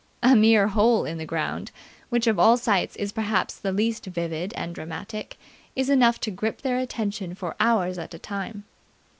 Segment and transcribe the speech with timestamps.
[0.23, 1.69] A mere hole in the ground,
[2.09, 5.37] which of all sights is perhaps the least vivid and dramatic,
[5.75, 8.63] is enough to grip their attention for hours at a time.